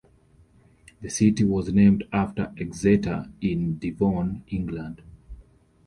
[1.01, 5.03] The city was named after Exeter in Devon, England.